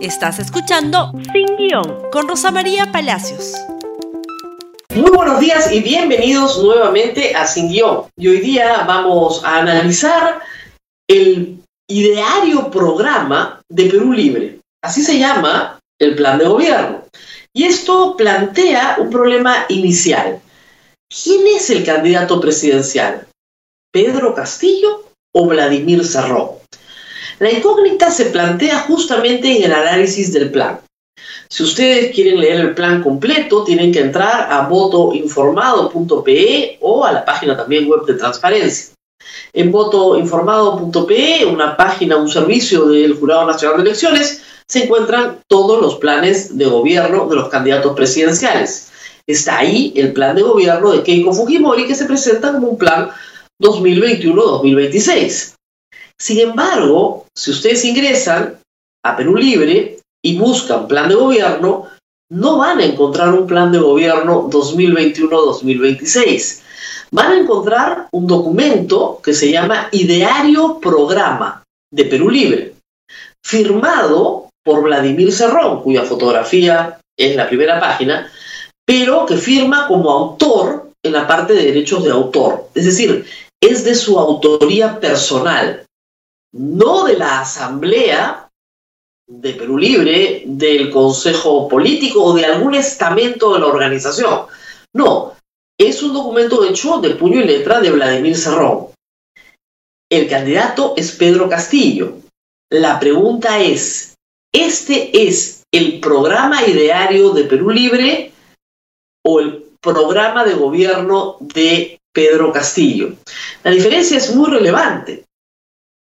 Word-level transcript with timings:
Estás 0.00 0.38
escuchando 0.38 1.10
Sin 1.32 1.56
Guión 1.56 2.08
con 2.12 2.28
Rosa 2.28 2.52
María 2.52 2.92
Palacios. 2.92 3.54
Muy 4.94 5.10
buenos 5.10 5.40
días 5.40 5.72
y 5.72 5.80
bienvenidos 5.80 6.62
nuevamente 6.62 7.34
a 7.34 7.44
Sin 7.48 7.68
Guión. 7.68 8.04
Y 8.16 8.28
hoy 8.28 8.38
día 8.38 8.84
vamos 8.86 9.44
a 9.44 9.58
analizar 9.58 10.40
el 11.08 11.58
ideario 11.90 12.70
programa 12.70 13.60
de 13.68 13.86
Perú 13.86 14.12
Libre. 14.12 14.60
Así 14.84 15.02
se 15.02 15.18
llama 15.18 15.80
el 15.98 16.14
plan 16.14 16.38
de 16.38 16.46
gobierno. 16.46 17.02
Y 17.52 17.64
esto 17.64 18.16
plantea 18.16 18.98
un 19.00 19.10
problema 19.10 19.66
inicial. 19.68 20.40
¿Quién 21.10 21.44
es 21.48 21.70
el 21.70 21.84
candidato 21.84 22.40
presidencial? 22.40 23.26
¿Pedro 23.92 24.32
Castillo 24.32 25.06
o 25.34 25.46
Vladimir 25.48 26.06
Cerrón? 26.06 26.57
La 27.38 27.52
incógnita 27.52 28.10
se 28.10 28.26
plantea 28.26 28.80
justamente 28.80 29.56
en 29.56 29.62
el 29.64 29.72
análisis 29.72 30.30
del 30.32 30.50
plan. 30.50 30.80
Si 31.48 31.62
ustedes 31.62 32.14
quieren 32.14 32.40
leer 32.40 32.60
el 32.60 32.74
plan 32.74 33.02
completo, 33.02 33.64
tienen 33.64 33.92
que 33.92 34.00
entrar 34.00 34.52
a 34.52 34.68
votoinformado.pe 34.68 36.78
o 36.80 37.04
a 37.04 37.12
la 37.12 37.24
página 37.24 37.56
también 37.56 37.88
web 37.88 38.04
de 38.06 38.14
transparencia. 38.14 38.92
En 39.52 39.70
votoinformado.pe, 39.70 41.46
una 41.46 41.76
página, 41.76 42.16
un 42.16 42.28
servicio 42.28 42.86
del 42.86 43.14
Jurado 43.14 43.46
Nacional 43.46 43.78
de 43.78 43.90
Elecciones, 43.90 44.42
se 44.66 44.84
encuentran 44.84 45.40
todos 45.48 45.80
los 45.80 45.94
planes 45.96 46.58
de 46.58 46.66
gobierno 46.66 47.28
de 47.28 47.36
los 47.36 47.48
candidatos 47.48 47.94
presidenciales. 47.94 48.90
Está 49.26 49.58
ahí 49.58 49.92
el 49.96 50.12
plan 50.12 50.36
de 50.36 50.42
gobierno 50.42 50.92
de 50.92 51.02
Keiko 51.02 51.32
Fujimori 51.32 51.86
que 51.86 51.94
se 51.94 52.04
presenta 52.04 52.52
como 52.52 52.68
un 52.68 52.78
plan 52.78 53.10
2021-2026. 53.60 55.57
Sin 56.20 56.40
embargo, 56.40 57.26
si 57.36 57.52
ustedes 57.52 57.84
ingresan 57.84 58.58
a 59.04 59.16
Perú 59.16 59.36
Libre 59.36 59.98
y 60.22 60.36
buscan 60.36 60.88
plan 60.88 61.08
de 61.08 61.14
gobierno, 61.14 61.86
no 62.30 62.58
van 62.58 62.80
a 62.80 62.84
encontrar 62.84 63.32
un 63.32 63.46
plan 63.46 63.72
de 63.72 63.78
gobierno 63.78 64.50
2021-2026. 64.50 66.60
Van 67.12 67.32
a 67.32 67.38
encontrar 67.38 68.08
un 68.12 68.26
documento 68.26 69.18
que 69.22 69.32
se 69.32 69.50
llama 69.50 69.88
Ideario 69.92 70.78
Programa 70.80 71.62
de 71.90 72.04
Perú 72.04 72.28
Libre, 72.28 72.74
firmado 73.42 74.50
por 74.64 74.82
Vladimir 74.82 75.32
Cerrón, 75.32 75.82
cuya 75.82 76.02
fotografía 76.02 77.00
es 77.16 77.34
la 77.34 77.48
primera 77.48 77.80
página, 77.80 78.30
pero 78.84 79.24
que 79.24 79.38
firma 79.38 79.86
como 79.86 80.10
autor 80.10 80.90
en 81.02 81.12
la 81.12 81.26
parte 81.26 81.54
de 81.54 81.64
derechos 81.64 82.04
de 82.04 82.10
autor. 82.10 82.68
Es 82.74 82.84
decir, 82.84 83.24
es 83.60 83.84
de 83.84 83.94
su 83.94 84.18
autoría 84.18 85.00
personal 85.00 85.86
no 86.52 87.04
de 87.04 87.18
la 87.18 87.40
Asamblea 87.40 88.48
de 89.28 89.52
Perú 89.52 89.76
Libre, 89.76 90.42
del 90.46 90.90
Consejo 90.90 91.68
Político 91.68 92.24
o 92.24 92.34
de 92.34 92.46
algún 92.46 92.74
estamento 92.74 93.52
de 93.52 93.60
la 93.60 93.66
organización. 93.66 94.46
No, 94.94 95.34
es 95.78 96.02
un 96.02 96.14
documento 96.14 96.64
hecho 96.64 96.98
de 96.98 97.14
puño 97.14 97.40
y 97.40 97.44
letra 97.44 97.80
de 97.80 97.90
Vladimir 97.90 98.36
Cerrón. 98.36 98.88
El 100.10 100.28
candidato 100.28 100.94
es 100.96 101.12
Pedro 101.12 101.48
Castillo. 101.48 102.14
La 102.70 102.98
pregunta 102.98 103.60
es, 103.60 104.14
¿este 104.52 105.28
es 105.28 105.62
el 105.72 106.00
programa 106.00 106.66
ideario 106.66 107.30
de 107.30 107.44
Perú 107.44 107.70
Libre 107.70 108.32
o 109.24 109.40
el 109.40 109.64
programa 109.80 110.44
de 110.44 110.54
gobierno 110.54 111.36
de 111.40 112.00
Pedro 112.12 112.50
Castillo? 112.50 113.12
La 113.62 113.70
diferencia 113.70 114.16
es 114.16 114.34
muy 114.34 114.50
relevante. 114.50 115.27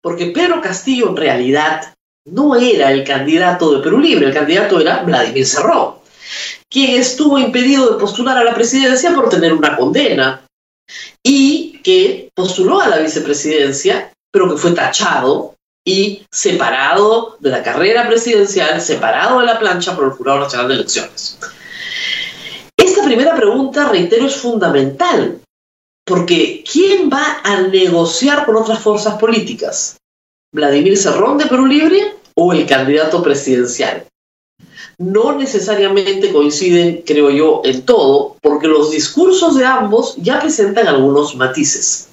Porque 0.01 0.27
Pedro 0.27 0.61
Castillo 0.61 1.09
en 1.09 1.17
realidad 1.17 1.93
no 2.25 2.55
era 2.55 2.91
el 2.91 3.03
candidato 3.03 3.73
de 3.73 3.83
Perú 3.83 3.99
Libre, 3.99 4.27
el 4.27 4.33
candidato 4.33 4.79
era 4.79 5.03
Vladimir 5.03 5.45
Cerrón, 5.45 5.95
quien 6.69 6.99
estuvo 6.99 7.37
impedido 7.39 7.91
de 7.91 7.99
postular 7.99 8.37
a 8.37 8.43
la 8.43 8.53
presidencia 8.53 9.13
por 9.13 9.29
tener 9.29 9.53
una 9.53 9.75
condena 9.75 10.45
y 11.23 11.79
que 11.83 12.29
postuló 12.33 12.81
a 12.81 12.87
la 12.87 12.97
vicepresidencia, 12.97 14.11
pero 14.31 14.49
que 14.49 14.57
fue 14.57 14.71
tachado 14.71 15.55
y 15.85 16.25
separado 16.31 17.37
de 17.39 17.49
la 17.49 17.63
carrera 17.63 18.07
presidencial, 18.07 18.79
separado 18.81 19.39
de 19.39 19.45
la 19.45 19.59
plancha 19.59 19.95
por 19.95 20.05
el 20.05 20.11
Jurado 20.11 20.41
Nacional 20.41 20.67
de 20.67 20.73
Elecciones. 20.75 21.37
Esta 22.77 23.03
primera 23.03 23.35
pregunta, 23.35 23.89
reitero, 23.89 24.27
es 24.27 24.35
fundamental, 24.35 25.39
porque 26.09 26.63
¿quién 26.69 27.07
va 27.07 27.39
a 27.43 27.61
negociar 27.61 28.47
con 28.47 28.55
otras 28.55 28.79
fuerzas 28.79 29.19
políticas? 29.19 29.97
¿Vladimir 30.51 30.97
Cerrón 30.97 31.37
de 31.37 31.45
Perú 31.45 31.67
Libre 31.67 32.15
o 32.33 32.51
el 32.51 32.65
candidato 32.65 33.21
presidencial? 33.21 34.07
No 34.97 35.37
necesariamente 35.37 36.33
coinciden, 36.33 37.03
creo 37.05 37.29
yo, 37.29 37.61
en 37.63 37.83
todo, 37.83 38.37
porque 38.41 38.67
los 38.67 38.89
discursos 38.89 39.55
de 39.55 39.65
ambos 39.65 40.15
ya 40.17 40.41
presentan 40.41 40.87
algunos 40.87 41.35
matices. 41.35 42.09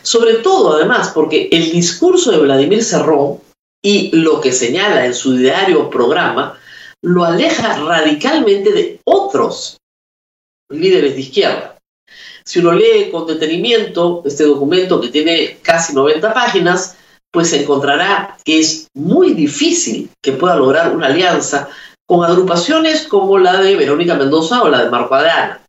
Sobre 0.00 0.36
todo, 0.36 0.72
además, 0.72 1.12
porque 1.14 1.50
el 1.52 1.72
discurso 1.72 2.32
de 2.32 2.38
Vladimir 2.38 2.82
Cerrón 2.82 3.40
y 3.82 4.16
lo 4.16 4.40
que 4.40 4.52
señala 4.52 5.04
en 5.04 5.14
su 5.14 5.36
diario 5.36 5.90
programa 5.90 6.58
lo 7.02 7.22
aleja 7.24 7.76
radicalmente 7.76 8.72
de 8.72 9.00
otros 9.04 9.76
líderes 10.70 11.14
de 11.14 11.20
izquierda. 11.20 11.75
Si 12.46 12.60
uno 12.60 12.72
lee 12.72 13.10
con 13.10 13.26
detenimiento 13.26 14.22
este 14.24 14.44
documento 14.44 15.00
que 15.00 15.08
tiene 15.08 15.58
casi 15.62 15.94
90 15.94 16.32
páginas, 16.32 16.96
pues 17.32 17.52
encontrará 17.52 18.38
que 18.44 18.60
es 18.60 18.86
muy 18.94 19.34
difícil 19.34 20.10
que 20.22 20.32
pueda 20.32 20.54
lograr 20.54 20.94
una 20.94 21.08
alianza 21.08 21.68
con 22.06 22.24
agrupaciones 22.24 23.08
como 23.08 23.38
la 23.38 23.60
de 23.60 23.74
Verónica 23.74 24.14
Mendoza 24.14 24.62
o 24.62 24.68
la 24.68 24.84
de 24.84 24.90
Marco 24.90 25.16
Adriana. 25.16 25.60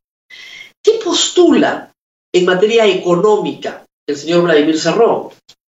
¿Qué 0.84 1.00
postula 1.04 1.92
en 2.32 2.46
materia 2.46 2.86
económica 2.86 3.84
el 4.08 4.16
señor 4.16 4.44
Vladimir 4.44 4.80
Cerrón? 4.80 5.30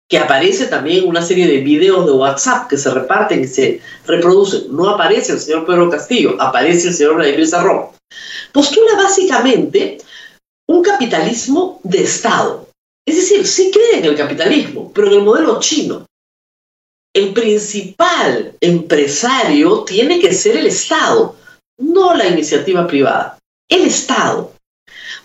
Que 0.09 0.19
aparece 0.19 0.67
también 0.67 1.07
una 1.07 1.21
serie 1.21 1.47
de 1.47 1.59
videos 1.59 2.05
de 2.05 2.11
WhatsApp 2.11 2.69
que 2.69 2.77
se 2.77 2.91
reparten 2.91 3.43
y 3.43 3.47
se 3.47 3.79
reproducen. 4.05 4.75
No 4.75 4.89
aparece 4.89 5.33
el 5.33 5.39
señor 5.39 5.65
Pedro 5.65 5.89
Castillo, 5.89 6.35
aparece 6.39 6.89
el 6.89 6.93
señor 6.93 7.15
Vladimir 7.15 7.47
Cerrón. 7.47 7.87
Postula 8.51 8.95
básicamente 8.95 9.99
un 10.67 10.83
capitalismo 10.83 11.79
de 11.83 12.03
Estado. 12.03 12.67
Es 13.05 13.15
decir, 13.15 13.47
sí 13.47 13.71
cree 13.71 13.99
en 13.99 14.05
el 14.05 14.17
capitalismo, 14.17 14.91
pero 14.93 15.07
en 15.07 15.13
el 15.13 15.23
modelo 15.23 15.59
chino. 15.59 16.05
El 17.13 17.33
principal 17.33 18.53
empresario 18.59 19.83
tiene 19.83 20.19
que 20.19 20.33
ser 20.33 20.57
el 20.57 20.67
Estado, 20.67 21.35
no 21.79 22.13
la 22.13 22.27
iniciativa 22.27 22.85
privada, 22.85 23.39
el 23.69 23.87
Estado. 23.87 24.53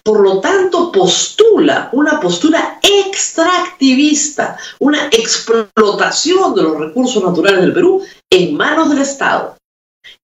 Por 0.05 0.21
lo 0.21 0.41
tanto, 0.41 0.91
postula 0.91 1.91
una 1.93 2.21
postura 2.21 2.81
extractivista, 2.83 4.59
una 4.79 5.07
explotación 5.09 6.55
de 6.55 6.63
los 6.63 6.79
recursos 6.79 7.23
naturales 7.23 7.61
del 7.61 7.73
Perú 7.73 8.05
en 8.31 8.57
manos 8.57 8.91
del 8.91 9.03
Estado. 9.03 9.57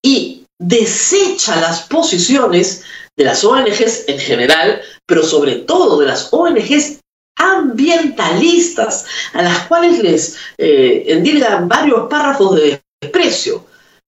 Y 0.03 0.45
desecha 0.59 1.61
las 1.61 1.83
posiciones 1.83 2.85
de 3.19 3.25
las 3.25 3.45
ONGs 3.45 4.05
en 4.07 4.19
general, 4.21 4.81
pero 5.05 5.25
sobre 5.25 5.57
todo 5.57 5.99
de 5.99 6.07
las 6.07 6.33
ONGs 6.33 7.01
ambientalistas, 7.37 9.07
a 9.33 9.43
las 9.43 9.67
cuales 9.67 9.99
les 9.99 10.37
eh, 10.57 11.05
endilgan 11.09 11.69
varios 11.69 12.09
párrafos 12.09 12.55
de 12.55 12.81
desprecio. 13.03 13.67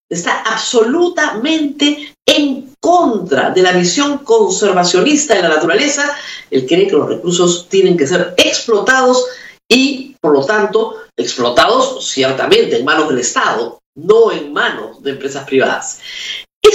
Está 0.09 0.43
absolutamente 0.43 2.15
en 2.25 2.73
contra 2.81 3.51
de 3.51 3.63
la 3.63 3.73
visión 3.73 4.19
conservacionista 4.19 5.35
de 5.35 5.43
la 5.43 5.49
naturaleza. 5.51 6.17
Él 6.49 6.67
cree 6.67 6.87
que 6.87 6.97
los 6.97 7.09
recursos 7.09 7.69
tienen 7.69 7.97
que 7.97 8.07
ser 8.07 8.35
explotados 8.37 9.27
y, 9.69 10.17
por 10.21 10.33
lo 10.33 10.45
tanto, 10.45 11.03
explotados 11.17 12.09
ciertamente 12.09 12.79
en 12.79 12.85
manos 12.85 13.09
del 13.09 13.19
Estado, 13.19 13.81
no 13.97 14.31
en 14.31 14.53
manos 14.53 15.03
de 15.03 15.11
empresas 15.11 15.45
privadas. 15.45 16.01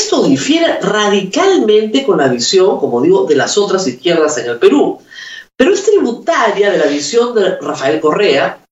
Esto 0.06 0.22
difiere 0.22 0.80
radicalmente 0.82 2.06
con 2.06 2.20
la 2.20 2.28
visión, 2.28 2.78
como 2.78 3.02
digo, 3.02 3.26
de 3.26 3.36
las 3.36 3.58
otras 3.58 3.88
izquierdas 3.88 4.38
en 4.38 4.52
el 4.52 4.60
Perú, 4.60 5.00
pero 5.58 5.74
es 5.74 5.84
tributaria 5.84 6.70
de 6.70 6.78
la 6.78 6.86
visión 6.86 7.34
de 7.34 7.58
Rafael 7.58 8.00
Correa, 8.00 8.64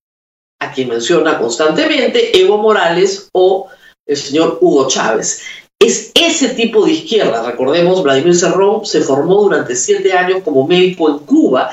a 0.62 0.72
quien 0.72 0.90
menciona 0.90 1.40
constantemente 1.40 2.40
Evo 2.40 2.60
Morales 2.60 3.30
o 3.34 3.68
el 4.06 4.16
señor 4.16 4.60
Hugo 4.62 4.88
Chávez. 4.88 5.42
Es 5.80 6.12
ese 6.14 6.50
tipo 6.50 6.86
de 6.86 6.92
izquierda, 6.92 7.42
recordemos, 7.42 8.04
Vladimir 8.04 8.36
Cerrón 8.36 8.86
se 8.86 9.02
formó 9.02 9.42
durante 9.42 9.76
siete 9.76 10.14
años 10.14 10.44
como 10.44 10.68
médico 10.68 11.10
en 11.10 11.18
Cuba, 11.26 11.72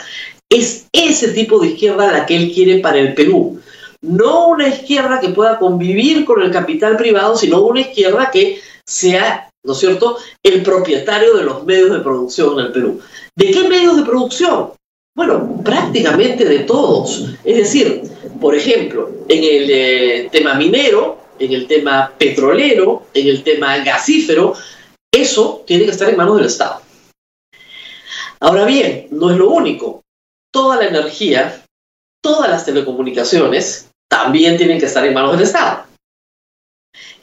es 0.48 0.86
ese 0.90 1.32
tipo 1.32 1.58
de 1.58 1.68
izquierda 1.68 2.10
la 2.10 2.24
que 2.24 2.34
él 2.34 2.50
quiere 2.54 2.78
para 2.78 2.96
el 2.96 3.12
Perú. 3.12 3.60
No 4.00 4.48
una 4.48 4.68
izquierda 4.68 5.20
que 5.20 5.28
pueda 5.28 5.58
convivir 5.58 6.24
con 6.24 6.40
el 6.40 6.50
capital 6.50 6.96
privado, 6.96 7.36
sino 7.36 7.60
una 7.60 7.82
izquierda 7.82 8.30
que 8.30 8.62
sea, 8.86 9.50
¿no 9.64 9.72
es 9.72 9.78
cierto?, 9.78 10.16
el 10.42 10.62
propietario 10.62 11.36
de 11.36 11.44
los 11.44 11.64
medios 11.64 11.90
de 11.90 12.00
producción 12.00 12.58
en 12.58 12.66
el 12.66 12.72
Perú. 12.72 13.00
¿De 13.36 13.50
qué 13.50 13.68
medios 13.68 13.96
de 13.96 14.02
producción? 14.02 14.72
Bueno, 15.16 15.60
prácticamente 15.64 16.44
de 16.44 16.60
todos. 16.60 17.26
Es 17.44 17.56
decir, 17.56 18.02
por 18.40 18.54
ejemplo, 18.54 19.10
en 19.28 19.44
el 19.44 19.70
eh, 19.70 20.28
tema 20.30 20.54
minero, 20.54 21.18
en 21.38 21.52
el 21.52 21.66
tema 21.66 22.12
petrolero, 22.16 23.06
en 23.12 23.28
el 23.28 23.42
tema 23.42 23.78
gasífero, 23.78 24.54
eso 25.12 25.64
tiene 25.66 25.84
que 25.84 25.90
estar 25.90 26.08
en 26.08 26.16
manos 26.16 26.36
del 26.36 26.46
Estado. 26.46 26.80
Ahora 28.40 28.64
bien, 28.64 29.08
no 29.10 29.30
es 29.30 29.36
lo 29.36 29.50
único. 29.50 30.02
Toda 30.52 30.76
la 30.76 30.86
energía, 30.86 31.62
todas 32.22 32.48
las 32.48 32.64
telecomunicaciones 32.64 33.90
también 34.08 34.56
tienen 34.56 34.78
que 34.78 34.86
estar 34.86 35.04
en 35.04 35.14
manos 35.14 35.32
del 35.32 35.42
Estado. 35.42 35.84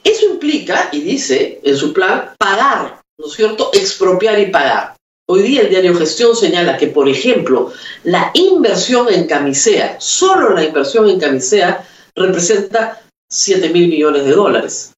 Eso 0.04 0.26
implica, 0.38 0.88
y 0.92 1.00
dice 1.00 1.60
en 1.64 1.76
su 1.76 1.92
plan, 1.92 2.30
pagar, 2.38 3.00
¿no 3.18 3.26
es 3.26 3.32
cierto? 3.32 3.70
Expropiar 3.72 4.38
y 4.38 4.46
pagar. 4.46 4.94
Hoy 5.28 5.42
día 5.42 5.62
el 5.62 5.68
diario 5.68 5.96
Gestión 5.96 6.34
señala 6.34 6.78
que, 6.78 6.86
por 6.86 7.08
ejemplo, 7.08 7.72
la 8.04 8.30
inversión 8.34 9.12
en 9.12 9.26
camisea, 9.26 10.00
solo 10.00 10.50
la 10.50 10.64
inversión 10.64 11.08
en 11.08 11.20
camisea, 11.20 11.86
representa 12.14 13.02
7 13.28 13.68
mil 13.70 13.88
millones 13.88 14.24
de 14.24 14.32
dólares. 14.32 14.94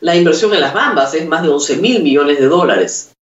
La 0.00 0.16
inversión 0.16 0.52
en 0.54 0.62
las 0.62 0.74
bambas 0.74 1.14
es 1.14 1.28
más 1.28 1.42
de 1.42 1.50
11 1.50 1.76
mil 1.76 2.02
millones 2.02 2.40
de 2.40 2.46
dólares. 2.46 3.12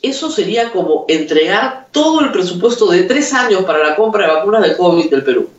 Eso 0.00 0.30
sería 0.30 0.70
como 0.70 1.06
entregar 1.08 1.88
todo 1.90 2.20
el 2.20 2.30
presupuesto 2.30 2.88
de 2.90 3.04
tres 3.04 3.32
años 3.32 3.64
para 3.64 3.80
la 3.80 3.96
compra 3.96 4.26
de 4.26 4.34
vacunas 4.34 4.62
de 4.62 4.76
COVID 4.76 5.10
del 5.10 5.24
Perú 5.24 5.50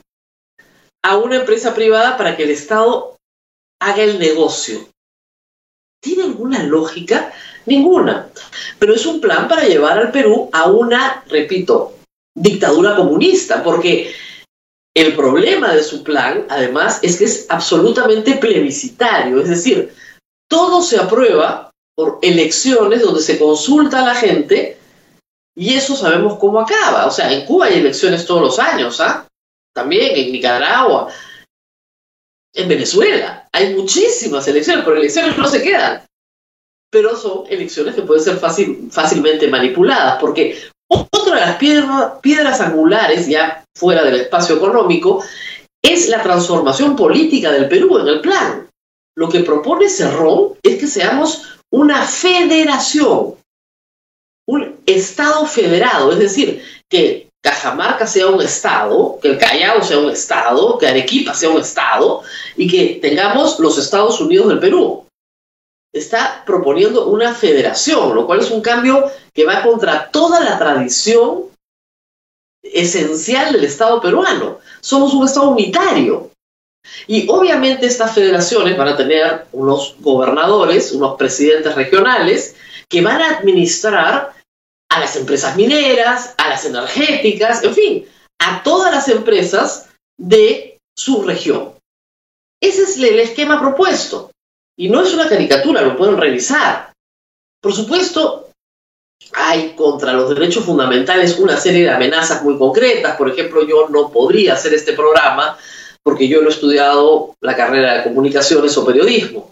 a 1.02 1.18
una 1.18 1.38
empresa 1.38 1.74
privada 1.74 2.18
para 2.18 2.36
que 2.36 2.44
el 2.44 2.52
Estado 2.52 3.19
haga 3.80 4.04
el 4.04 4.20
negocio. 4.20 4.88
¿Tiene 6.02 6.24
alguna 6.24 6.64
lógica? 6.64 7.34
Ninguna. 7.66 8.30
Pero 8.78 8.94
es 8.94 9.06
un 9.06 9.20
plan 9.20 9.48
para 9.48 9.64
llevar 9.68 9.98
al 9.98 10.12
Perú 10.12 10.50
a 10.54 10.70
una, 10.70 11.24
repito, 11.28 11.96
dictadura 12.36 12.96
comunista, 12.96 13.64
porque 13.64 14.14
el 14.96 15.16
problema 15.16 15.74
de 15.74 15.84
su 15.84 16.04
plan, 16.04 16.46
además, 16.50 17.00
es 17.04 17.18
que 17.18 17.26
es 17.26 17.46
absolutamente 17.50 18.36
plebiscitario, 18.36 19.42
es 19.42 19.50
decir, 19.50 19.94
todo 20.50 20.82
se 20.82 20.98
aprueba 20.98 21.72
por 21.96 22.20
elecciones 22.22 23.02
donde 23.02 23.22
se 23.22 23.38
consulta 23.38 24.02
a 24.02 24.06
la 24.06 24.16
gente 24.16 24.78
y 25.56 25.74
eso 25.74 25.96
sabemos 25.96 26.40
cómo 26.40 26.60
acaba. 26.60 27.06
O 27.06 27.12
sea, 27.12 27.32
en 27.32 27.46
Cuba 27.46 27.66
hay 27.66 27.80
elecciones 27.80 28.26
todos 28.26 28.42
los 28.42 28.60
años, 28.60 29.00
¿ah? 29.02 29.28
También 29.74 30.16
en 30.16 30.32
Nicaragua, 30.32 31.10
en 32.54 32.68
Venezuela. 32.68 33.48
Hay 33.52 33.76
muchísimas 33.76 34.48
elecciones, 34.48 34.84
pero 34.84 34.98
elecciones 34.98 35.38
no 35.38 35.48
se 35.48 35.62
quedan. 35.62 36.04
Pero 36.92 37.16
son 37.16 37.44
elecciones 37.50 37.96
que 37.96 38.02
pueden 38.02 38.24
ser 38.24 38.38
fácil, 38.38 38.90
fácilmente 38.92 39.48
manipuladas, 39.48 40.20
porque 40.20 40.58
otra 40.88 41.36
de 41.36 41.42
las 41.42 41.56
piedras 42.22 42.62
angulares, 42.62 43.28
ya 43.28 43.64
fuera 43.78 44.04
del 44.04 44.22
espacio 44.22 44.56
económico, 44.56 45.24
es 45.84 46.10
la 46.10 46.22
transformación 46.24 46.96
política 46.96 47.52
del 47.52 47.70
Perú 47.70 48.00
en 48.00 48.08
el 48.08 48.22
plan. 48.22 48.70
Lo 49.16 49.30
que 49.30 49.42
propone 49.42 49.90
Cerrón 49.90 50.54
es 50.64 50.80
que 50.80 50.88
seamos 50.88 51.60
una 51.72 52.02
federación, 52.06 53.36
un 54.48 54.80
Estado 54.86 55.46
federado, 55.46 56.12
es 56.12 56.20
decir, 56.20 56.64
que 56.90 57.29
Cajamarca 57.50 58.06
sea 58.06 58.28
un 58.28 58.42
estado, 58.42 59.18
que 59.20 59.30
el 59.30 59.40
Callao 59.40 59.82
sea 59.82 59.98
un 59.98 60.12
estado, 60.12 60.78
que 60.78 60.88
Arequipa 60.88 61.34
sea 61.34 61.50
un 61.50 61.60
estado 61.60 62.22
y 62.56 62.70
que 62.70 63.00
tengamos 63.02 63.60
los 63.60 63.80
Estados 63.80 64.22
Unidos 64.22 64.50
del 64.50 64.60
Perú. 64.60 65.08
Está 65.92 66.44
proponiendo 66.46 67.08
una 67.08 67.34
federación, 67.34 68.14
lo 68.14 68.28
cual 68.28 68.42
es 68.42 68.52
un 68.52 68.62
cambio 68.62 69.12
que 69.34 69.46
va 69.46 69.64
contra 69.64 70.12
toda 70.12 70.40
la 70.42 70.60
tradición 70.60 71.46
esencial 72.62 73.54
del 73.54 73.64
Estado 73.64 74.00
peruano. 74.00 74.60
Somos 74.80 75.16
un 75.16 75.26
Estado 75.26 75.50
unitario. 75.50 76.30
Y 77.08 77.28
obviamente 77.30 77.88
estas 77.88 78.14
federaciones 78.14 78.78
van 78.78 78.90
a 78.90 78.98
tener 78.98 79.48
unos 79.54 79.96
gobernadores, 80.00 80.92
unos 80.92 81.18
presidentes 81.18 81.74
regionales, 81.74 82.56
que 82.88 83.02
van 83.02 83.22
a 83.22 83.38
administrar 83.38 84.39
a 84.90 85.00
las 85.00 85.16
empresas 85.16 85.56
mineras, 85.56 86.34
a 86.38 86.50
las 86.50 86.66
energéticas, 86.66 87.64
en 87.64 87.74
fin, 87.74 88.06
a 88.40 88.64
todas 88.64 88.92
las 88.92 89.08
empresas 89.08 89.90
de 90.18 90.78
su 90.98 91.22
región. 91.22 91.74
Ese 92.62 92.84
es 92.84 92.98
el 92.98 93.20
esquema 93.20 93.60
propuesto. 93.60 94.32
Y 94.78 94.90
no 94.90 95.02
es 95.02 95.14
una 95.14 95.30
caricatura, 95.30 95.82
lo 95.82 95.96
pueden 95.96 96.18
revisar. 96.18 96.92
Por 97.62 97.74
supuesto, 97.74 98.50
hay 99.34 99.74
contra 99.74 100.14
los 100.14 100.30
derechos 100.30 100.66
fundamentales 100.66 101.38
una 101.38 101.58
serie 101.58 101.84
de 101.84 101.92
amenazas 101.92 102.44
muy 102.44 102.58
concretas. 102.58 103.16
Por 103.18 103.30
ejemplo, 103.30 103.68
yo 103.68 103.88
no 103.90 104.10
podría 104.10 104.54
hacer 104.54 104.74
este 104.74 104.94
programa 104.94 105.58
porque 106.02 106.28
yo 106.28 106.42
no 106.42 106.48
he 106.48 106.52
estudiado 106.52 107.36
la 107.42 107.56
carrera 107.56 107.96
de 107.96 108.04
comunicaciones 108.04 108.76
o 108.78 108.86
periodismo. 108.86 109.52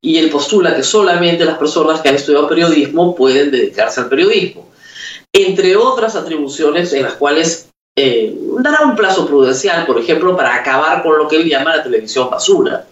Y 0.00 0.18
él 0.18 0.30
postula 0.30 0.76
que 0.76 0.82
solamente 0.82 1.44
las 1.44 1.58
personas 1.58 2.00
que 2.00 2.10
han 2.10 2.14
estudiado 2.14 2.48
periodismo 2.48 3.16
pueden 3.16 3.50
dedicarse 3.50 4.00
al 4.00 4.08
periodismo 4.08 4.66
entre 5.36 5.76
otras 5.76 6.16
atribuciones 6.16 6.92
en 6.92 7.02
las 7.02 7.14
cuales 7.14 7.68
eh, 7.94 8.34
dará 8.58 8.84
un 8.84 8.96
plazo 8.96 9.26
prudencial, 9.26 9.86
por 9.86 9.98
ejemplo, 9.98 10.36
para 10.36 10.54
acabar 10.54 11.02
con 11.02 11.18
lo 11.18 11.28
que 11.28 11.36
él 11.36 11.48
llama 11.48 11.76
la 11.76 11.82
televisión 11.82 12.30
basura. 12.30 12.86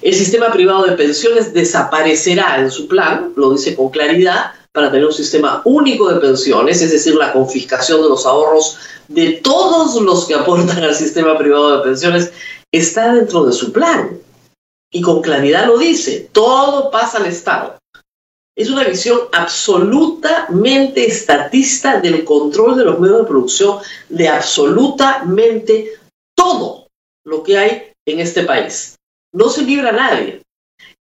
El 0.00 0.14
sistema 0.14 0.52
privado 0.52 0.84
de 0.84 0.92
pensiones 0.92 1.52
desaparecerá 1.52 2.60
en 2.60 2.70
su 2.70 2.86
plan, 2.86 3.32
lo 3.34 3.52
dice 3.52 3.74
con 3.74 3.88
claridad, 3.88 4.52
para 4.72 4.90
tener 4.90 5.06
un 5.06 5.12
sistema 5.12 5.60
único 5.64 6.08
de 6.12 6.20
pensiones, 6.20 6.80
es 6.80 6.92
decir, 6.92 7.16
la 7.16 7.32
confiscación 7.32 8.02
de 8.02 8.08
los 8.08 8.24
ahorros 8.24 8.78
de 9.08 9.32
todos 9.42 10.00
los 10.00 10.26
que 10.26 10.34
aportan 10.34 10.84
al 10.84 10.94
sistema 10.94 11.36
privado 11.36 11.78
de 11.78 11.82
pensiones, 11.82 12.32
está 12.70 13.14
dentro 13.14 13.44
de 13.44 13.52
su 13.52 13.72
plan. 13.72 14.18
Y 14.92 15.02
con 15.02 15.20
claridad 15.20 15.66
lo 15.66 15.78
dice, 15.78 16.28
todo 16.32 16.90
pasa 16.90 17.18
al 17.18 17.26
Estado 17.26 17.77
es 18.58 18.70
una 18.70 18.82
visión 18.82 19.20
absolutamente 19.30 21.06
estatista 21.06 22.00
del 22.00 22.24
control 22.24 22.76
de 22.76 22.84
los 22.84 22.98
medios 22.98 23.20
de 23.20 23.28
producción 23.28 23.78
de 24.08 24.28
absolutamente 24.28 25.92
todo 26.36 26.88
lo 27.24 27.44
que 27.44 27.56
hay 27.56 27.92
en 28.04 28.18
este 28.18 28.42
país. 28.42 28.96
No 29.32 29.48
se 29.48 29.62
libra 29.62 29.90
a 29.90 29.92
nadie. 29.92 30.42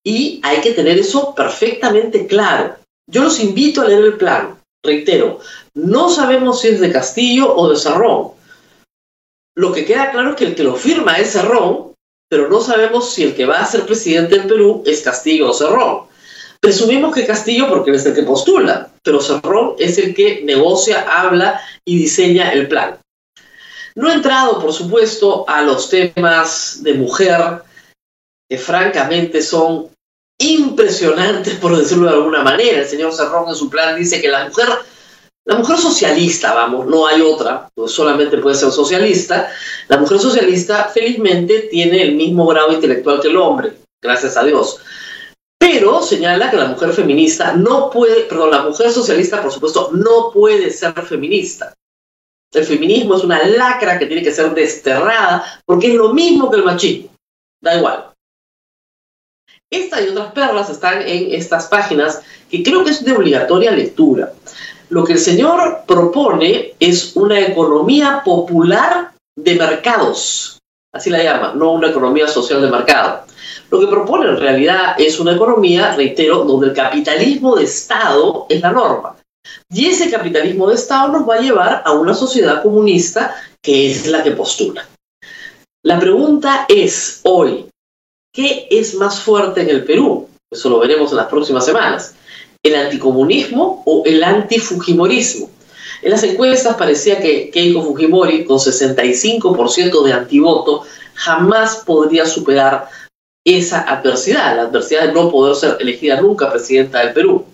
Y 0.05 0.39
hay 0.43 0.61
que 0.61 0.73
tener 0.73 0.99
eso 0.99 1.33
perfectamente 1.33 2.27
claro. 2.27 2.75
Yo 3.09 3.23
los 3.23 3.39
invito 3.39 3.81
a 3.81 3.85
leer 3.85 4.03
el 4.03 4.17
plan. 4.17 4.59
Reitero, 4.85 5.39
no 5.73 6.11
sabemos 6.11 6.61
si 6.61 6.67
es 6.67 6.79
de 6.79 6.91
Castillo 6.91 7.55
o 7.55 7.69
de 7.69 7.75
Cerrón. 7.75 8.33
Lo 9.55 9.73
que 9.73 9.83
queda 9.83 10.11
claro 10.11 10.29
es 10.29 10.35
que 10.35 10.45
el 10.45 10.53
que 10.53 10.63
lo 10.63 10.75
firma 10.75 11.17
es 11.17 11.31
Cerrón, 11.31 11.93
pero 12.29 12.49
no 12.49 12.61
sabemos 12.61 13.11
si 13.11 13.23
el 13.23 13.35
que 13.35 13.47
va 13.47 13.61
a 13.61 13.65
ser 13.65 13.87
presidente 13.87 14.37
del 14.37 14.47
Perú 14.47 14.83
es 14.85 15.01
Castillo 15.01 15.49
o 15.49 15.53
Cerrón. 15.55 16.07
Presumimos 16.59 17.13
que 17.13 17.25
Castillo, 17.25 17.67
porque 17.69 17.91
es 17.91 18.05
el 18.05 18.15
que 18.15 18.23
postula, 18.23 18.89
pero 19.03 19.21
Cerrón 19.21 19.75
es 19.77 19.97
el 19.97 20.13
que 20.13 20.41
negocia, 20.43 21.05
habla 21.07 21.61
y 21.85 21.97
diseña 21.97 22.51
el 22.51 22.67
plan. 22.67 22.97
No 23.95 24.09
he 24.09 24.13
entrado, 24.13 24.59
por 24.59 24.73
supuesto, 24.73 25.45
a 25.47 25.61
los 25.61 25.89
temas 25.89 26.83
de 26.83 26.93
mujer, 26.93 27.63
que 28.49 28.57
francamente 28.57 29.41
son 29.41 29.89
impresionantes, 30.39 31.55
por 31.55 31.75
decirlo 31.75 32.07
de 32.07 32.13
alguna 32.13 32.43
manera. 32.43 32.81
El 32.81 32.87
señor 32.87 33.13
Cerrón 33.13 33.49
en 33.49 33.55
su 33.55 33.69
plan 33.69 33.97
dice 33.97 34.21
que 34.21 34.27
la 34.27 34.47
mujer, 34.47 34.67
la 35.45 35.57
mujer 35.57 35.77
socialista, 35.77 36.53
vamos, 36.53 36.85
no 36.85 37.07
hay 37.07 37.21
otra, 37.21 37.69
pues 37.73 37.91
solamente 37.91 38.37
puede 38.37 38.55
ser 38.55 38.71
socialista, 38.71 39.51
la 39.87 39.97
mujer 39.97 40.19
socialista 40.19 40.91
felizmente 40.93 41.67
tiene 41.71 42.01
el 42.03 42.15
mismo 42.15 42.45
grado 42.45 42.71
intelectual 42.73 43.19
que 43.19 43.29
el 43.29 43.37
hombre, 43.37 43.73
gracias 44.01 44.37
a 44.37 44.43
Dios. 44.43 44.79
Pero 45.69 46.01
señala 46.01 46.49
que 46.49 46.55
la 46.55 46.69
mujer 46.69 46.93
feminista 46.93 47.51
no 47.51 47.89
puede, 47.89 48.21
perdón, 48.21 48.51
la 48.51 48.61
mujer 48.61 48.89
socialista, 48.89 49.41
por 49.41 49.51
supuesto, 49.51 49.89
no 49.91 50.31
puede 50.31 50.71
ser 50.71 50.93
feminista. 51.03 51.73
El 52.53 52.63
feminismo 52.63 53.17
es 53.17 53.23
una 53.25 53.45
lacra 53.45 53.99
que 53.99 54.05
tiene 54.05 54.23
que 54.23 54.31
ser 54.31 54.53
desterrada 54.53 55.43
porque 55.65 55.87
es 55.87 55.95
lo 55.95 56.13
mismo 56.13 56.49
que 56.49 56.55
el 56.55 56.63
machismo. 56.63 57.09
Da 57.61 57.75
igual. 57.75 58.13
Esta 59.69 60.01
y 60.01 60.07
otras 60.07 60.31
perlas 60.31 60.69
están 60.69 61.01
en 61.01 61.33
estas 61.33 61.67
páginas 61.67 62.21
que 62.49 62.63
creo 62.63 62.85
que 62.85 62.91
es 62.91 63.03
de 63.03 63.11
obligatoria 63.11 63.71
lectura. 63.71 64.31
Lo 64.87 65.03
que 65.03 65.13
el 65.13 65.19
señor 65.19 65.81
propone 65.85 66.75
es 66.79 67.13
una 67.17 67.41
economía 67.41 68.21
popular 68.23 69.11
de 69.35 69.55
mercados, 69.55 70.59
así 70.93 71.09
la 71.09 71.21
llama, 71.21 71.51
no 71.55 71.73
una 71.73 71.89
economía 71.89 72.29
social 72.29 72.61
de 72.61 72.71
mercado. 72.71 73.26
Lo 73.69 73.79
que 73.79 73.87
propone 73.87 74.29
en 74.29 74.37
realidad 74.37 74.95
es 74.97 75.19
una 75.19 75.33
economía, 75.33 75.95
reitero, 75.95 76.45
donde 76.45 76.67
el 76.67 76.73
capitalismo 76.73 77.55
de 77.55 77.65
Estado 77.65 78.45
es 78.49 78.61
la 78.61 78.71
norma. 78.71 79.15
Y 79.69 79.87
ese 79.87 80.09
capitalismo 80.09 80.67
de 80.67 80.75
Estado 80.75 81.09
nos 81.09 81.27
va 81.27 81.35
a 81.35 81.41
llevar 81.41 81.81
a 81.85 81.91
una 81.91 82.13
sociedad 82.13 82.63
comunista 82.63 83.35
que 83.61 83.91
es 83.91 84.07
la 84.07 84.23
que 84.23 84.31
postula. 84.31 84.87
La 85.83 85.99
pregunta 85.99 86.65
es 86.69 87.21
hoy, 87.23 87.67
¿qué 88.33 88.67
es 88.71 88.95
más 88.95 89.19
fuerte 89.19 89.61
en 89.61 89.69
el 89.69 89.83
Perú? 89.83 90.29
Eso 90.49 90.69
lo 90.69 90.79
veremos 90.79 91.11
en 91.11 91.17
las 91.17 91.27
próximas 91.27 91.65
semanas. 91.65 92.15
¿El 92.63 92.75
anticomunismo 92.75 93.83
o 93.85 94.03
el 94.05 94.23
antifujimorismo? 94.23 95.49
En 96.01 96.11
las 96.11 96.23
encuestas 96.23 96.77
parecía 96.77 97.19
que 97.19 97.49
Keiko 97.49 97.81
Fujimori, 97.81 98.45
con 98.45 98.57
65% 98.59 100.03
de 100.03 100.13
antivoto, 100.13 100.83
jamás 101.15 101.83
podría 101.85 102.25
superar 102.25 102.89
esa 103.47 103.81
adversidad, 103.81 104.57
la 104.57 104.63
adversidad 104.63 105.07
de 105.07 105.13
no 105.13 105.31
poder 105.31 105.55
ser 105.55 105.77
elegida 105.79 106.19
nunca 106.19 106.51
presidenta 106.51 106.99
del 106.99 107.13
Perú. 107.13 107.45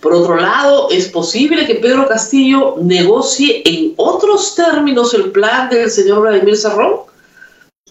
Por 0.00 0.14
otro 0.14 0.36
lado, 0.36 0.88
es 0.90 1.08
posible 1.08 1.64
que 1.64 1.76
Pedro 1.76 2.08
Castillo 2.08 2.74
negocie 2.80 3.62
en 3.64 3.94
otros 3.96 4.56
términos 4.56 5.14
el 5.14 5.30
plan 5.30 5.70
del 5.70 5.90
señor 5.90 6.22
Vladimir 6.22 6.56
Cerrón. 6.56 7.02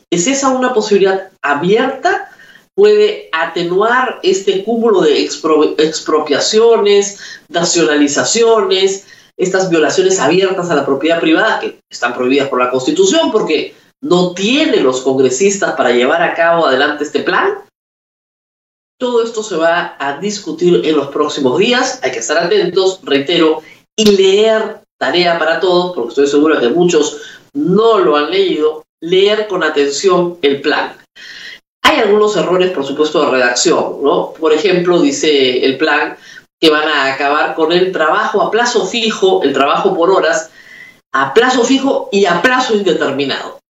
¿Es 0.10 0.28
esa 0.28 0.50
una 0.50 0.74
posibilidad 0.74 1.30
abierta? 1.42 2.30
¿Puede 2.76 3.30
atenuar 3.32 4.20
este 4.24 4.66
cúmulo 4.66 5.02
de 5.02 5.22
expropiaciones, 5.22 7.20
nacionalizaciones, 7.48 9.06
estas 9.38 9.70
violaciones 9.70 10.20
abiertas 10.20 10.70
a 10.70 10.76
la 10.76 10.86
propiedad 10.86 11.22
privada 11.22 11.62
que 11.62 11.80
están 11.90 12.14
prohibidas 12.14 12.50
por 12.50 12.60
la 12.60 12.70
Constitución 12.70 13.32
porque 13.32 13.74
no 14.02 14.34
tiene 14.34 14.78
los 14.78 15.02
congresistas 15.02 15.74
para 15.76 15.92
llevar 15.92 16.22
a 16.24 16.34
cabo 16.34 16.66
adelante 16.66 17.04
este 17.04 17.22
plan. 17.22 17.60
Todo 19.00 19.24
esto 19.24 19.44
se 19.44 19.56
va 19.56 19.96
a 20.00 20.18
discutir 20.18 20.86
en 20.86 20.96
los 20.96 21.08
próximos 21.08 21.58
días, 21.58 22.00
hay 22.04 22.12
que 22.12 22.20
estar 22.20 22.38
atentos, 22.38 23.00
reitero, 23.04 23.62
y 23.96 24.06
leer, 24.06 24.82
tarea 25.00 25.40
para 25.40 25.60
todos, 25.60 25.94
porque 25.96 26.10
estoy 26.10 26.28
seguro 26.28 26.60
que 26.60 26.70
muchos 26.70 27.22
no 27.54 28.00
lo 28.00 28.16
han 28.16 28.32
leído, 28.32 28.84
leer 29.02 29.48
con 29.48 29.64
atención 29.64 30.38
el 30.42 30.62
plan. 30.62 30.96
Hay 31.84 32.00
algunos 32.00 32.36
errores, 32.38 32.72
por 32.72 32.86
supuesto, 32.86 33.24
de 33.24 33.32
redacción, 33.32 34.04
¿no? 34.04 34.34
Por 34.34 34.54
ejemplo, 34.54 35.02
dice 35.02 35.66
el 35.66 35.78
plan 35.78 36.16
que 36.60 36.70
van 36.70 36.88
a 36.88 37.12
acabar 37.12 37.56
con 37.56 37.72
el 37.72 37.92
trabajo 37.92 38.42
a 38.42 38.52
plazo 38.52 38.86
fijo, 38.86 39.42
el 39.44 39.52
trabajo 39.52 39.96
por 39.96 40.12
horas, 40.12 40.52
a 41.12 41.34
plazo 41.34 41.64
fijo 41.64 42.08
y 42.12 42.26
a 42.26 42.42
plazo 42.42 42.76
indeterminado. 42.76 43.61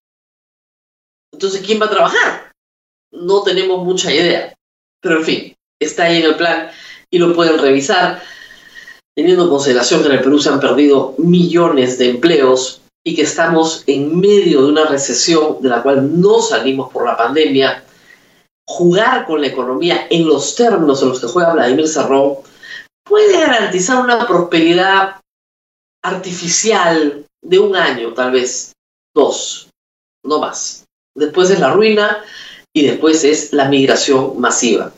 Entonces, 1.41 1.65
¿quién 1.65 1.81
va 1.81 1.87
a 1.87 1.89
trabajar? 1.89 2.51
No 3.11 3.41
tenemos 3.41 3.83
mucha 3.83 4.13
idea. 4.13 4.53
Pero 5.01 5.17
en 5.17 5.23
fin, 5.23 5.55
está 5.79 6.03
ahí 6.03 6.17
en 6.17 6.25
el 6.25 6.35
plan 6.35 6.69
y 7.09 7.17
lo 7.17 7.33
pueden 7.33 7.57
revisar, 7.57 8.21
teniendo 9.15 9.45
en 9.45 9.49
consideración 9.49 10.01
que 10.01 10.09
en 10.09 10.13
el 10.13 10.21
Perú 10.21 10.37
se 10.37 10.49
han 10.49 10.59
perdido 10.59 11.15
millones 11.17 11.97
de 11.97 12.11
empleos 12.11 12.83
y 13.03 13.15
que 13.15 13.23
estamos 13.23 13.83
en 13.87 14.19
medio 14.19 14.61
de 14.61 14.67
una 14.67 14.85
recesión 14.85 15.59
de 15.63 15.69
la 15.69 15.81
cual 15.81 16.21
no 16.21 16.43
salimos 16.43 16.93
por 16.93 17.05
la 17.05 17.17
pandemia. 17.17 17.85
Jugar 18.67 19.25
con 19.25 19.41
la 19.41 19.47
economía 19.47 20.05
en 20.11 20.27
los 20.27 20.53
términos 20.53 21.01
en 21.01 21.09
los 21.09 21.19
que 21.19 21.27
juega 21.27 21.53
Vladimir 21.53 21.87
Cerrón 21.87 22.35
puede 23.03 23.39
garantizar 23.39 23.99
una 23.99 24.27
prosperidad 24.27 25.19
artificial 26.03 27.25
de 27.41 27.57
un 27.57 27.75
año, 27.75 28.13
tal 28.13 28.31
vez 28.31 28.73
dos, 29.15 29.71
no 30.23 30.37
más. 30.37 30.85
Después 31.15 31.49
es 31.49 31.59
la 31.59 31.71
ruina 31.71 32.23
y 32.73 32.85
después 32.85 33.23
es 33.23 33.53
la 33.53 33.67
migración 33.69 34.39
masiva. 34.39 34.91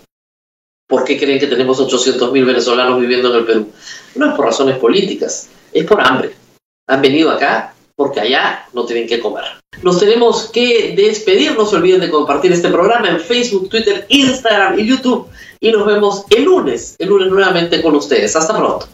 ¿Por 0.87 1.03
qué 1.03 1.17
creen 1.17 1.39
que 1.39 1.47
tenemos 1.47 1.79
800.000 1.79 2.45
venezolanos 2.45 2.99
viviendo 2.99 3.31
en 3.31 3.39
el 3.39 3.45
Perú? 3.45 3.71
No 4.15 4.29
es 4.29 4.35
por 4.35 4.45
razones 4.45 4.77
políticas, 4.77 5.49
es 5.71 5.85
por 5.85 6.01
hambre. 6.01 6.31
Han 6.87 7.01
venido 7.01 7.31
acá 7.31 7.73
porque 7.95 8.19
allá 8.19 8.67
no 8.73 8.85
tienen 8.85 9.07
que 9.07 9.19
comer. 9.19 9.43
Nos 9.81 9.99
tenemos 9.99 10.49
que 10.51 10.93
despedir, 10.95 11.55
no 11.57 11.65
se 11.65 11.77
olviden 11.77 12.01
de 12.01 12.09
compartir 12.09 12.51
este 12.51 12.69
programa 12.69 13.09
en 13.09 13.19
Facebook, 13.19 13.69
Twitter, 13.69 14.05
Instagram 14.09 14.79
y 14.79 14.85
YouTube 14.85 15.27
y 15.59 15.71
nos 15.71 15.85
vemos 15.85 16.25
el 16.29 16.43
lunes, 16.43 16.95
el 16.99 17.09
lunes 17.09 17.29
nuevamente 17.29 17.81
con 17.81 17.95
ustedes. 17.95 18.35
Hasta 18.35 18.57
pronto. 18.57 18.87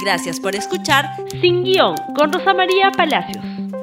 Gracias 0.00 0.38
por 0.38 0.54
escuchar 0.54 1.04
Sin 1.40 1.64
Guión 1.64 1.96
con 2.14 2.32
Rosa 2.32 2.54
María 2.54 2.90
Palacios. 2.96 3.57